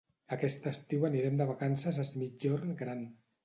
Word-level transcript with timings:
Aquest 0.37 0.65
estiu 0.71 1.05
anirem 1.11 1.39
de 1.43 1.47
vacances 1.51 2.03
a 2.03 2.05
Es 2.09 2.17
Migjorn 2.25 2.77
Gran. 2.85 3.09